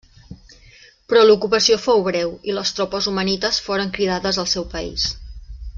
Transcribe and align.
Però 1.11 1.25
l'ocupació 1.25 1.77
fou 1.83 2.01
breu 2.09 2.33
i 2.53 2.57
les 2.61 2.73
tropes 2.79 3.09
omanites 3.13 3.61
foren 3.67 3.95
cridades 3.99 4.41
al 4.45 4.53
seu 4.55 4.67
país. 4.75 5.07